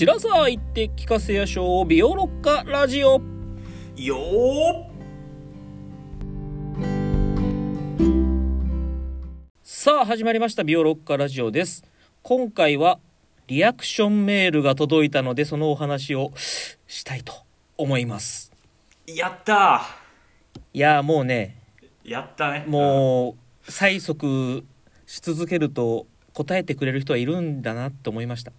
[0.00, 1.84] 白沢行って聞かせやしょう。
[1.84, 3.20] ビオロッカラジオ。
[3.96, 4.90] よー。
[9.62, 10.64] さあ始まりました。
[10.64, 11.84] ビオロッカラジオです。
[12.22, 12.98] 今回は
[13.46, 16.32] リアクションメールが届いたのでそのお話を
[16.86, 17.34] したいと
[17.76, 18.52] 思います。
[19.06, 19.82] やった
[20.72, 21.58] いやーもうね。
[22.04, 22.64] ーやったね。
[22.66, 24.64] もう催促
[25.04, 28.52] し続けると答えてくれる人はいるんだなと思いました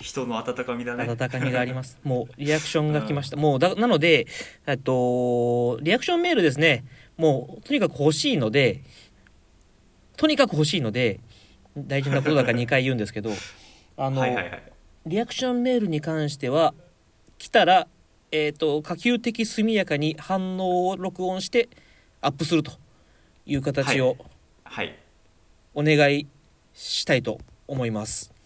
[0.00, 1.98] 人の温かみだね温かみがあります。
[2.04, 3.36] もうリアクションが来ました。
[3.36, 4.26] もうだなので、
[4.66, 6.84] えっとリアクションメールですね。
[7.16, 8.80] もうとにかく欲しいので、
[10.16, 11.20] とにかく欲しいので
[11.76, 13.30] 大事なことだから2回言うんですけど、
[13.96, 14.62] あの、はいはいはい
[15.06, 16.74] リアクションメールに関しては
[17.38, 17.88] 来たら
[18.32, 21.68] えっ、と可及的速やかに反応を録音して
[22.20, 22.72] アップすると
[23.46, 24.16] いう形を
[24.62, 24.94] はい
[25.74, 26.26] お願い
[26.74, 28.39] したいと思います。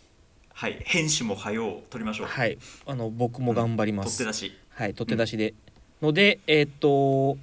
[0.57, 4.19] はい編集も早う取りましょうはい、あの僕も頑張ります。
[4.19, 5.53] 取って出しはい、取って出しで。
[6.01, 7.37] ので、えーっと、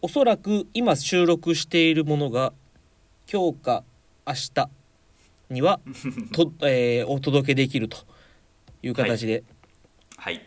[0.00, 2.52] おそらく今収録しているものが、
[3.30, 3.84] 今日か
[4.24, 4.70] 明日
[5.50, 5.80] には、
[6.32, 7.98] とえーお届けできると
[8.84, 9.42] いう形で。
[10.16, 10.46] はい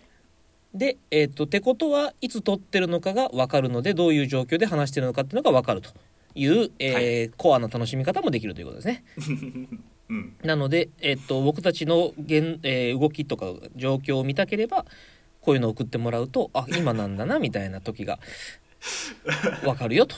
[0.74, 5.90] で、えーっと、ってことはいつ撮ってるのかが分かるので、どういう状況で話してるのかっていうのが分かると
[6.36, 9.04] いう、えーコアな楽しみ方もできるということですね。
[10.10, 10.36] うん。
[10.44, 14.86] なので、えっと、僕たちの現、えー動きとか状況を見たければ
[15.42, 18.20] こういうのを送ってもらうとあ今なんだなみたいな時が
[19.66, 20.16] わかるよと。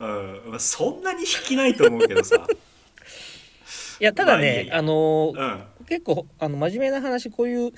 [0.00, 0.42] うん。
[0.50, 2.36] まあそんなに引きないと思うけどさ。
[4.00, 5.44] いやただね、まあのーう
[5.84, 5.86] ん。
[5.86, 7.72] 結構あの真面目な話こういう、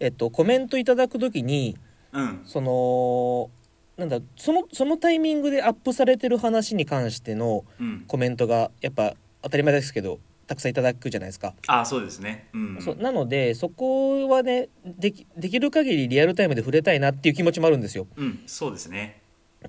[0.00, 1.76] えっと、コメントいただく時に
[2.12, 2.40] うん。
[2.44, 3.50] その
[3.96, 8.04] なんだそのそのタイミングでアップされてる話に関してのうん。
[8.06, 11.54] コメントがやっぱ当たり前ですけどたくさんいただくじゃないですか。
[11.66, 12.48] あそうですね。
[12.54, 12.78] うん。
[12.80, 18.06] そうなのでそこはねできできる限りリアルタイムで触れたいなっていう気持ちもあるんですよ。
[18.16, 19.20] うんそうですね。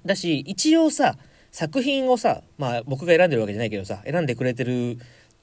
[0.05, 1.17] だし一応さ
[1.51, 4.97] 作品をさまあ僕が選んでるわけじゃないけどさ選んでくれてる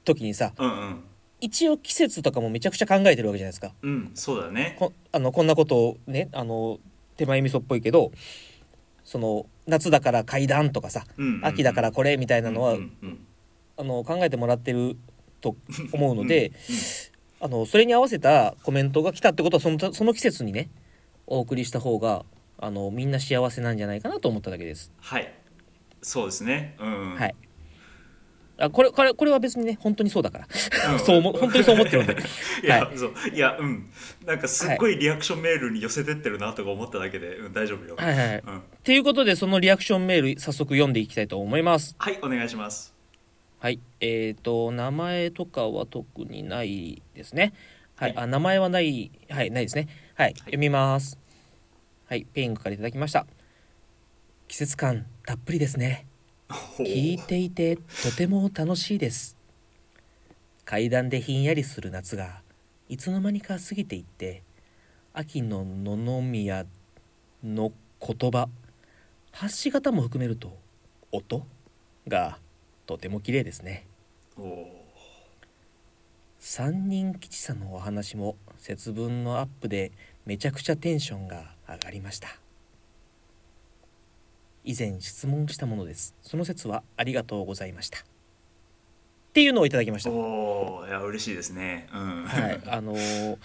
[0.05, 1.05] 時にさうんうん。
[1.41, 3.73] 一応季節とかもめちゃくちゃ考えてるわけじゃないですか。
[3.83, 4.77] うんそうだね。
[4.79, 6.79] こあのこんなことをねあの
[7.17, 8.13] 手前味噌っぽいけど
[9.05, 11.45] その夏だから階段とかさうんうんうん。
[11.45, 13.27] 秋だからこれみたいなのは、うんうん
[13.77, 14.97] あの考えてもらってる
[15.45, 15.57] と
[15.93, 16.55] 思うので、うん。
[17.41, 20.71] あのそれに合わせたコメントが来たってことはそのその季節にね
[21.27, 22.25] お送りした方が
[22.59, 24.91] あのみんな幸せなんじゃないかなと思っただけです。
[25.01, 25.31] はい。
[26.01, 26.75] そうですね。
[26.81, 27.15] うん。
[27.17, 27.35] はい。
[28.57, 30.49] あこれこれこれは別にね本当にそうだから、
[30.93, 30.99] うん。
[31.01, 32.17] そう思本当にそう思ってるんで。
[32.65, 33.13] いや、はそう。
[33.35, 33.91] いやうん。
[34.25, 41.95] なんかすっごいリアクションメールに寄せてってるなとか思っただけで、うん、大丈夫よ、はいはいうん、ということでそのリアクションメール早速読んでいきたいと思います。
[41.99, 42.94] はいお願いします
[43.65, 43.81] はい。
[44.01, 47.55] えっ、と名前とかは特にないですね。
[47.97, 48.25] はい、はい。
[48.25, 49.11] あ名前はない。
[49.31, 49.89] はいないですね。
[50.17, 51.19] はい、読みます。
[52.05, 52.27] はい。
[52.31, 53.27] ペインクからいただきました。
[54.49, 56.05] 季節感たっぷりですね。
[56.79, 59.39] 聞いていてとても楽しいです。
[60.67, 62.43] 階段でひんやりする夏が
[62.91, 64.43] いつの間にか過ぎていって
[65.15, 66.67] 秋の野々宮
[67.43, 68.51] の言葉
[69.33, 70.55] 発し方も含めると
[71.13, 71.47] 音
[72.07, 72.44] が
[72.87, 73.87] とても綺麗ですね。
[74.39, 74.67] お
[76.39, 79.93] 三人吉さんのお話も節分のアップで
[80.27, 82.29] めちゃくちゃテンションが上がりました。
[84.65, 86.15] 以前質問したものです。
[86.23, 87.99] その説はありがとうございました。
[87.99, 88.03] っ
[89.33, 90.11] ていうのをいただきました。
[90.11, 91.89] おーいや嬉しいですね。
[91.93, 92.25] うん。
[92.25, 92.61] はい。
[92.67, 93.39] あのー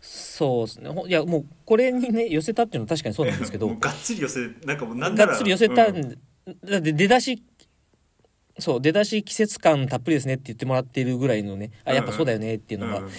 [0.00, 0.88] そうですね。
[0.88, 3.68] ほいやもうこれにね寄せたっていうのは確かにそうなんですけど。
[3.78, 6.18] がっつり寄せなんかもうなんがっつり寄せたん、うん。
[6.64, 7.42] だって出だし
[8.60, 13.10] そう出だし季節感たっぷりですねって言ってもらっているぐらいのねあやっぱそうだよねっていうのがうん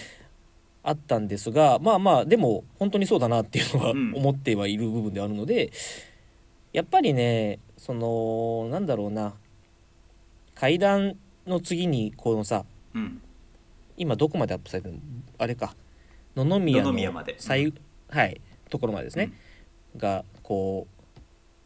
[0.83, 4.13] あったんですが、まあまあでも本当にそうだなっていうのはうん。
[4.15, 5.71] 思ってはいる部分であるので、
[6.73, 9.35] やっぱりねそのなんだろうな
[10.55, 12.65] 階段の次にこのさ
[12.95, 13.21] うん。
[13.95, 15.01] 今どこまでアップされてるの？
[15.37, 15.75] あれか。
[16.35, 17.35] 野々宮のまで。
[17.37, 17.71] 最、
[18.09, 18.41] はい
[18.71, 19.33] ところまでですね、
[19.97, 20.87] がこ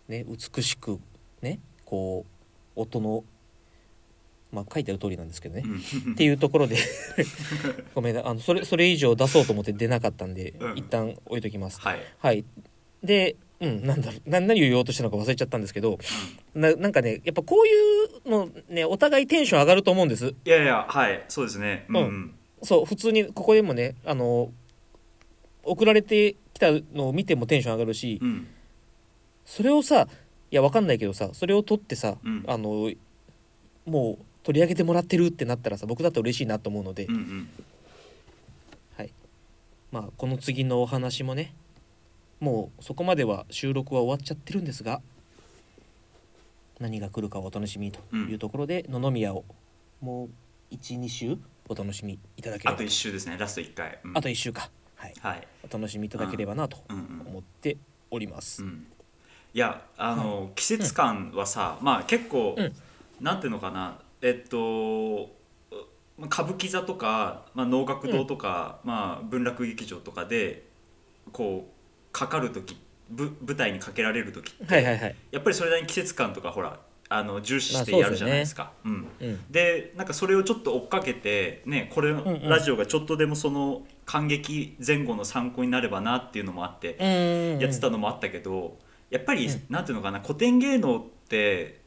[0.10, 1.00] うね美しく
[1.42, 2.26] ねこ
[2.76, 3.24] う音の
[4.56, 6.14] まあ書いてある通りなんですけどね、うん。
[6.14, 6.78] っていうところで。
[7.94, 10.78] ごめんなあのそれそれ以上出そうと思って出なかったんで、うん。
[10.78, 11.80] 一旦置いときます。
[11.82, 12.00] はい。
[12.20, 12.46] はい。
[13.04, 14.30] でうんなんだろう。
[14.30, 15.98] な何を言おうとしたのか忘れちゃったんですけど
[16.54, 17.72] ななんかねやっぱこうい
[18.28, 20.34] うのねお互いテンション上がると思うんです。
[20.46, 21.24] いやいやはい。
[21.28, 21.86] そうですね。
[21.90, 22.36] うん、うん。
[22.64, 24.52] そう普通にここでもねあの
[25.64, 28.48] 送られてきたのを見てもテンション上がるしうん。
[29.46, 30.08] それをさ
[30.52, 32.44] いやわかんないけどさそれを取ってさ、うん。
[32.48, 32.92] あの
[33.86, 37.50] もう取り上げてもらってるってなったらさ僕だったら嬉しいなと思うので、うんうん。
[38.96, 39.12] はい。
[39.92, 41.56] まあこの次のお話もね
[42.40, 45.02] もうそこまでは収録は終わっちゃってるんですが
[46.80, 49.46] 何が来るかお楽しみというところで、野々宮を
[50.02, 50.26] も
[50.72, 51.38] う12週
[51.68, 53.38] お楽しみいただければあと1週ですね。
[53.40, 54.18] ラスト1回、うん。
[54.18, 55.48] あと1週か、はい、はい。
[55.64, 57.78] お楽しみいただければなとうんうん思って
[58.12, 58.62] おります。
[58.62, 58.86] うん。
[59.54, 62.74] いやあの、季節感はさ、まあ結構、うん。
[63.22, 65.30] なんていうのかなえっと
[66.18, 70.66] まあ歌舞伎座とか、まあ、能楽堂とか、まあ、文楽劇場とかで
[71.32, 72.76] こうかかる時
[73.08, 75.16] ぶ舞台にかけられる時って、はいはいはい。
[75.30, 78.72] やっぱりそれなりに季節感とかほらあの重視してまあやるじゃないですか。
[78.84, 79.08] うん。
[79.22, 79.52] うん。
[79.52, 87.60] でなんかそれをちょっと追っかけてねこれ、んうんラジオがちょっとでもその感激前後の参考になればなっていうのもあって、うん。
[87.60, 88.80] やってたのもあったけど
[89.12, 89.66] やっぱり、うん。
[89.70, 91.85] なんていうのかな古典芸能って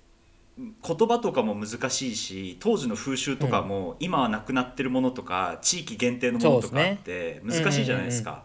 [0.58, 8.44] 言葉とかも難しいし当時の風習とかも、今はなくなってるものとか地域限定のものとかあって難しいじゃないですか。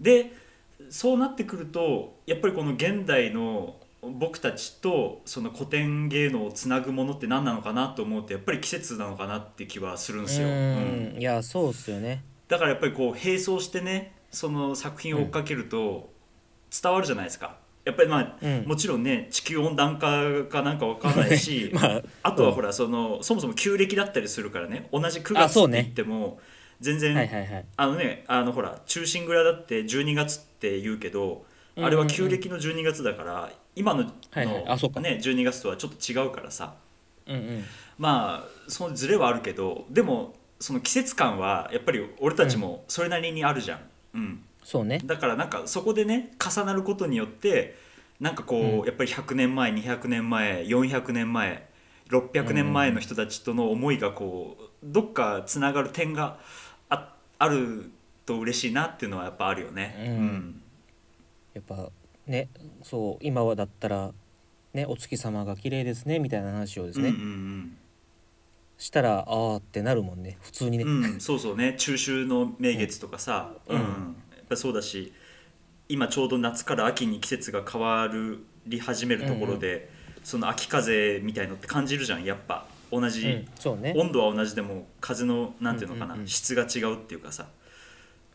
[0.00, 0.32] で
[0.90, 10.46] そうなってくるとやっぱりこの現代の僕たちとその古典芸能をつなぐものって何なのかなと思うとやっぱり季節なのかなって気はするんですよ。
[10.46, 12.22] うんうんいやそうっすよね。
[12.48, 16.12] だからやっぱりこう並走してねその作品を追っかけると
[16.70, 17.56] 伝わるじゃないですか。
[17.84, 18.64] やっぱりまあ、うん。
[18.66, 26.40] もちろんね地球温暖化かなんかわかんないし、 まああとはほらそのそもそも旧暦だったりするからね同じ9月って言っても
[26.80, 27.64] 全然、はいはいはい。
[27.76, 31.44] あのねあのほら忠臣蔵だって12月って言うけど
[31.76, 34.64] あれは旧暦の12月だから今のはいはい。
[34.66, 35.00] あそうか。
[35.00, 36.74] のね12月とはちょっと違うからさ。
[37.26, 37.64] うんうん。
[37.98, 43.80] まあそのズレはあるけどでもその季節感はやっぱり俺たちもそれなりにあるじゃん。
[44.14, 45.00] うんそうね。
[45.04, 47.76] だからなんかそこでね重なることによって
[48.18, 48.84] なんかこう、うん。
[48.86, 51.68] やっぱり100年前200年前400年前
[52.10, 56.38] 600年前の人たちとの思いがこうどっかつながる点が
[56.88, 57.90] あある
[58.26, 59.96] と嬉しいなっていうのはやっぱあるよね。
[60.06, 60.62] うん。
[61.52, 61.90] やっぱ
[62.26, 62.48] ね
[62.82, 64.12] そう今はだったら
[64.72, 67.76] ねお月様が綺麗ですねみたいな話をですね、うんうん
[68.76, 70.36] したらあーってなるもんね。
[70.40, 71.74] 普通にね、うんうん、そうそうね。
[71.78, 73.78] 中秋の名月とかさ、うん。
[73.78, 73.94] やっぱ
[74.54, 75.12] そうだし
[75.88, 78.08] 今ちょうど夏から秋に季節が変わ
[78.66, 79.90] り始めるところで、
[80.22, 82.66] その秋風みたいのって感じるじゃんやっぱ。
[82.90, 83.92] 同じ、うんそうね。
[83.96, 86.28] 温度は同じでも風のなんていうのかな、うんうんうん。
[86.28, 87.46] 質が違うっていうかさ。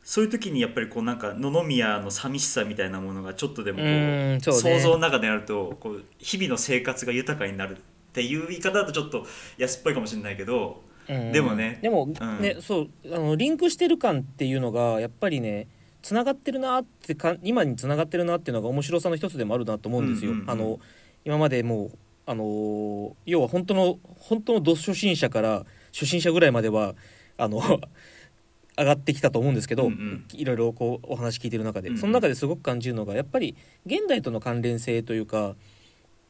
[0.03, 4.39] そういう時にやっぱりこうなんか野々宮の寂しさみたいなものがちょっとでもこうね。
[4.41, 7.81] 想像の中でやるとこう日々の生活が豊かになるっ
[8.13, 9.25] ていう言い方だとちょっと
[9.57, 11.31] 安っぽいかもしれないけどうん。
[11.31, 12.41] でもねでもうん。
[12.41, 15.67] ね、そうあのリンクしてる感っていうのがやっぱりね
[16.01, 20.31] つながってるなってか今につながってるなっていうのが面白さの一つでもあるなと思うんですよ。
[20.31, 20.79] うんうんうんあの
[21.25, 21.91] 今までもう
[22.25, 26.95] あのー要は本当の本当のド初心者から初心者ぐらいまでは
[27.37, 27.59] あの
[28.77, 33.55] 上がってきたと思うんですけど、うんうんいろいろこうお話聞いてる中で、その中ですごく感じるのがやっぱり
[33.85, 35.55] 現代との関連性というか。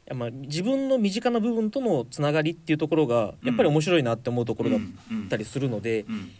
[0.06, 6.30] やまあ自分の身近な部分とのつながりっていうところがやっぱり面白いなって思うところだっうんたりするので、うん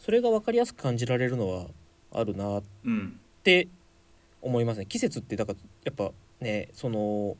[0.00, 1.66] それが分かりやすく感じられるのは
[2.14, 3.68] あるなっうんて
[4.40, 4.86] 思いますね。
[4.86, 7.36] 季節ってだからやっぱねその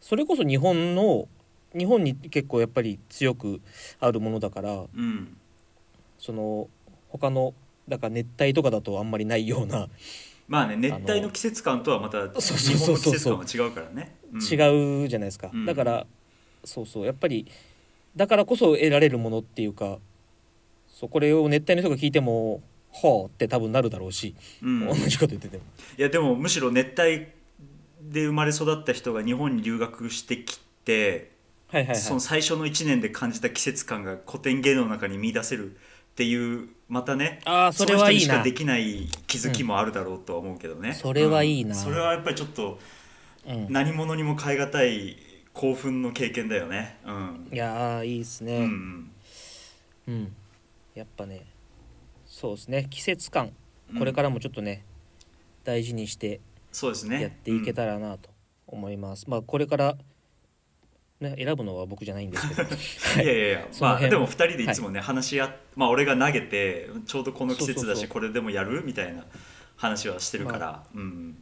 [0.00, 1.28] それこそ日本の
[1.76, 3.60] 日本に結構やっぱり強く
[4.00, 5.36] あるものだからうん
[6.18, 6.68] その
[7.08, 7.54] 他の
[7.88, 9.88] だから熱帯とかだとあんまりないような
[10.48, 15.66] まあね熱帯の季節感とはまた日本の季節感は違うからね、うん違うじゃないですか、うん。
[15.66, 16.06] だから
[16.64, 17.04] そうそう。
[17.04, 17.46] やっぱり
[18.14, 19.98] だからこそ得られるものっていうか
[20.88, 24.86] そうこれを熱帯の人が聞いても「はあ」って多分なるだろうし、うん。
[24.86, 25.62] 同じこと言ってても。
[25.98, 27.26] いやでもむしろ熱帯
[28.02, 31.30] で生まれ育った人が日本に留学してきて、
[31.68, 31.96] はいはいはい。
[31.96, 35.74] その最初の1年で感じた季節感が古典芸能の中に見出せるっ
[36.16, 41.76] ていうまたねああそれはいいなの人にしかできない気づきもあるだろうとは思うけどね、それはいいな。
[41.76, 42.78] うんそれはやっぱりちょっと
[43.46, 43.66] うん。
[43.70, 45.16] 何者にも代え難い
[45.52, 46.98] 興奮の経験だよね。
[47.06, 47.48] うん。
[47.52, 49.10] いやーいいですうんね
[50.08, 50.32] うん、
[50.94, 51.46] やっぱね
[52.40, 52.86] そうですね。
[52.88, 53.50] 季節感。
[53.92, 53.98] うん。
[53.98, 54.82] これからもちょっとね、
[55.62, 56.40] 大事にして
[56.72, 57.20] そうですね。
[57.20, 58.30] やっていけたらなと
[58.66, 59.96] 思います、まあこれから
[61.20, 62.62] ね選ぶのは僕じゃないんですけど。
[63.22, 63.26] い。
[63.26, 63.68] やいやいや。
[63.78, 69.26] まあでも2人でいつもね、話し合っまあ俺が投げてちょうどこの季節だしこれでもやるみたいな
[69.76, 71.36] 話はしてるから、うん。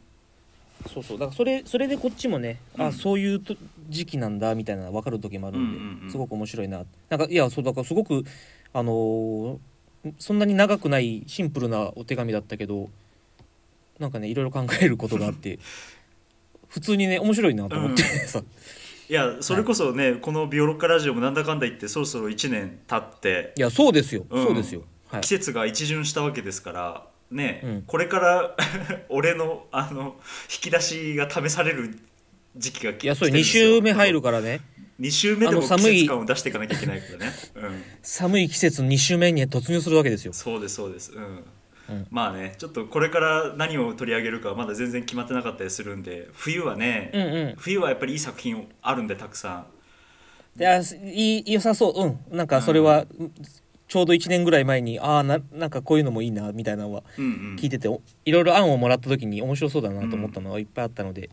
[0.93, 1.17] そうそう。
[1.17, 2.85] だからそれそれでこっちもね、うん。
[2.87, 3.55] あそういうと
[3.87, 6.11] 時期なんだみたいな分かる時もあるんで、うんうんうん。
[6.11, 6.83] すごく面白いな。
[7.07, 8.25] なんかいやそうだからすごく
[8.73, 9.59] あのー
[10.19, 12.89] そんなに長くないシンプルなお手紙だったけど
[13.99, 15.59] なんかねいろいろ考えることがあって
[16.67, 18.43] 普通にね面白いなと思って、さ。
[19.09, 24.45] いやそれこそね、この「ビオロッカラジオ」もなんだかんだ言ってそろそろ1年経っていやそうですよ、うん。
[24.45, 24.83] そうですよ。
[25.07, 25.21] はい。
[25.21, 27.81] 季節が一巡したわけですからね、うん。
[27.87, 28.55] これから
[29.09, 31.97] 俺のあの引き出しが試される
[32.55, 33.77] 時期が来いやそれ2来てるんですよ。
[33.77, 34.61] 週目入るからね
[34.99, 40.33] 2週目でも季節感を出していかなきゃいけないからね、うん、寒い季節2週目に突入するわけですよ。
[40.33, 41.13] そうですそうです。
[41.13, 41.27] うん、う
[41.93, 42.07] ん。
[42.09, 47.55] まあねちょっとこれから何を取り上げるかはまだ全然決まってなかったりするんで冬はね、うんうん。
[47.57, 49.65] 冬はやっぱりいい作品あるんでたくさ
[50.57, 50.59] ん。
[50.59, 52.03] いやいい良さそう。
[52.03, 52.37] うん。
[52.37, 53.05] なんかそれは、
[53.87, 57.55] ちょうど1年ぐらい前にああななんかこういうのもいいなみたいなのはうんうん。
[57.55, 61.29] 聞いてて、おいろいろ案をもらった時に面白そうだなと思ったのがいっぱいあったので、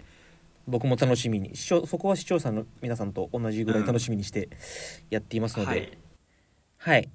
[0.66, 4.48] 僕も楽しみに視聴そこは視聴者の皆さんと同じぐらい楽しみにして
[5.10, 5.98] やっていますので、はい
[6.78, 7.08] はい。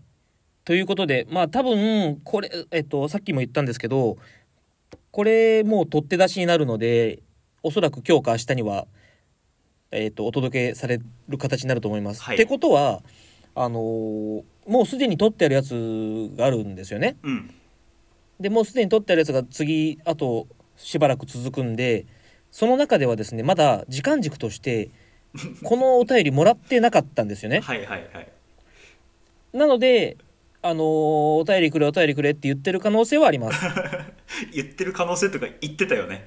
[0.66, 4.18] ということで、まあ多分、これ、えっと、さっきも言ったんですけど、
[5.12, 7.20] これもう取って出しになるので、
[7.64, 8.88] おそらく今日か明日には、
[9.92, 12.22] えっと、お届けされる形になると思います。
[12.22, 13.02] はいってことは、
[13.56, 17.18] あのーもうすでに取ってあるやつがあるんですよね。
[17.24, 17.50] うん
[18.40, 22.06] で、もうすでに取ってあるやつが次、あとしばらく続くんで、
[22.52, 24.90] その中ではですね、まだ時間軸として、
[25.64, 27.62] このお便りもらってなかったんですよね。
[27.66, 28.28] はいはいはい
[29.54, 30.18] なので、
[30.62, 33.66] あのーお便りくれお便りくれって言ってる可能性はあります。
[34.54, 36.26] 言ってる可能性とか言ってたよね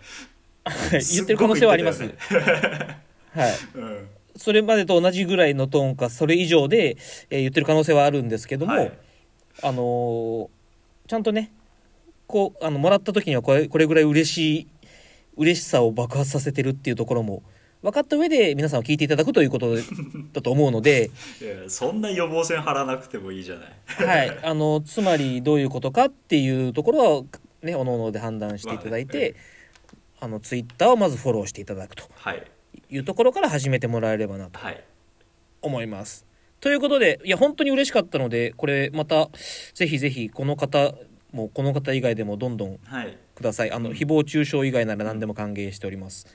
[1.14, 1.99] 言ってる可能性はあります。
[2.00, 3.52] すっごく言ってはい。
[3.73, 3.97] たよね
[4.37, 6.97] それまでと同じぐらいのトーンか、それ以上で、
[7.31, 8.93] えー言ってる可能性はあるんですけども、うんはい
[9.62, 10.49] あのー
[11.07, 11.52] ちゃんとね、
[12.26, 14.66] こう、あの、もらった時にはこれ、これぐらい嬉しい、
[15.37, 17.43] 嬉しさを爆発させてるっていうところも、
[17.83, 19.76] 分かった上で皆さんを聞いていただくということ
[20.33, 21.11] だと思うので、
[21.41, 24.07] いやそんな予防線張らなくてもいいじゃない。
[24.07, 27.23] はい、あのつまりどういうことかっていうところは
[27.62, 29.35] ねおのので判断していただいて、
[30.19, 32.43] あのツイッターをまずフォローしていただくとはい。
[32.91, 34.83] いうところから始めてもらえればなとはい。
[35.61, 36.26] 思います。
[36.61, 39.29] ということでいや本当に嬉しかったのでこれまた
[39.75, 40.95] ぜひぜひこの方
[41.33, 46.26] もこの方以外でもどんどんはいくださいあのうん誹謗中傷以外なら何でも歓迎しております。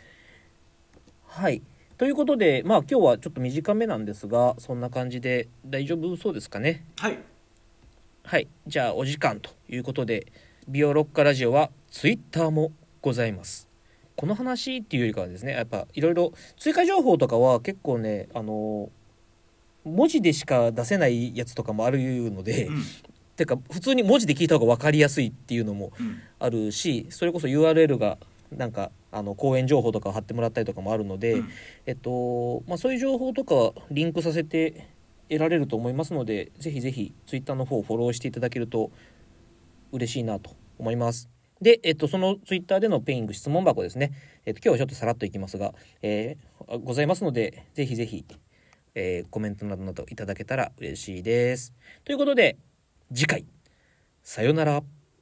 [1.26, 1.62] はい
[1.98, 6.86] ということでまあ今日はちょっと短めなんですがそんな感じで大丈夫そうですかね？
[6.98, 7.20] はい
[8.24, 10.28] はい、じゃあお時間ということで、
[10.68, 13.68] ビオロッカラジオはツイッターもございます。
[14.16, 18.92] この話っていうよりかはですね、やっぱいろいろ追加情報とかは結構ね、あの
[19.84, 21.98] 文字でしか出せないやつとかもある
[22.30, 22.84] ので、うん
[23.40, 28.18] てか普通に文字で聞いた方が分かりやすいっていうのもうんあるし、それこそ URL が
[28.52, 31.50] なんかあの講演情報とかを貼ってもらったりとかもあるので、うん
[31.86, 34.88] えっとまあ、そういう情報とかリンクさせて
[35.30, 38.92] 得られると思いますのでぜひぜひツイッターの方をフォローしていただけると
[39.92, 41.30] 嬉しいなと思います。
[41.62, 44.14] で、えっと、そのツイッターでのペイング質問箱ですね、
[44.46, 48.24] えっと、今日はちょっとさらっといきますが、えーございますのでぜひぜひ、
[48.96, 51.74] えーコメントなどなどいただけたら嬉しいです。
[52.06, 52.58] ということで
[53.14, 53.46] 次回
[54.22, 54.84] さよなら。